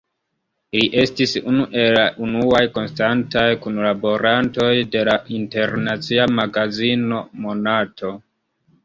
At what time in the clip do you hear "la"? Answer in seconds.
1.95-2.05, 5.11-5.15